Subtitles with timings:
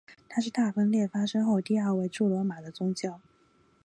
[0.27, 3.21] 他是大分裂发生后第二位驻罗马的教宗。